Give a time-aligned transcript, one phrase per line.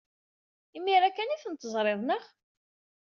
[0.77, 2.23] Imir-a kan ay tent-teẓrid, naɣ?